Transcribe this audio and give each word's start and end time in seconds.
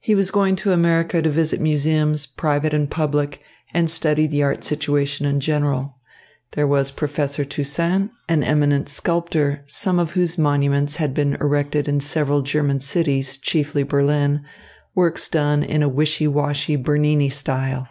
He 0.00 0.14
was 0.14 0.30
going 0.30 0.56
to 0.64 0.72
America 0.72 1.20
to 1.20 1.28
visit 1.28 1.60
museums, 1.60 2.24
private 2.24 2.72
and 2.72 2.90
public, 2.90 3.42
and 3.74 3.90
study 3.90 4.26
the 4.26 4.42
art 4.42 4.64
situation 4.64 5.26
in 5.26 5.40
general. 5.40 5.98
There 6.52 6.66
was 6.66 6.90
Professor 6.90 7.44
Toussaint, 7.44 8.08
an 8.30 8.42
eminent 8.42 8.88
sculptor, 8.88 9.64
some 9.66 9.98
of 9.98 10.12
whose 10.12 10.38
monuments 10.38 10.96
had 10.96 11.12
been 11.12 11.34
erected 11.34 11.86
in 11.86 12.00
several 12.00 12.40
German 12.40 12.80
cities, 12.80 13.36
chiefly 13.36 13.82
Berlin, 13.82 14.42
works 14.94 15.28
done 15.28 15.62
in 15.62 15.82
a 15.82 15.88
wishy 15.90 16.26
washy 16.26 16.76
Bernini 16.76 17.28
style. 17.28 17.88